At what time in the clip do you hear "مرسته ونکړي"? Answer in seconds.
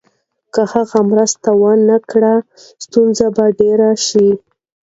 1.11-2.35